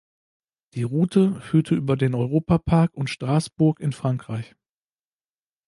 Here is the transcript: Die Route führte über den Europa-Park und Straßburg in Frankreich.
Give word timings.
Die 0.73 0.81
Route 0.81 1.39
führte 1.41 1.75
über 1.75 1.95
den 1.95 2.15
Europa-Park 2.15 2.95
und 2.95 3.07
Straßburg 3.11 3.79
in 3.79 3.91
Frankreich. 3.93 4.55